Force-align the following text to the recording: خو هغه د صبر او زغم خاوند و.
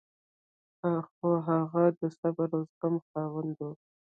خو 1.09 1.29
هغه 1.47 1.83
د 1.99 2.01
صبر 2.19 2.47
او 2.57 2.63
زغم 2.71 2.95
خاوند 3.07 3.57
و. 3.67 3.69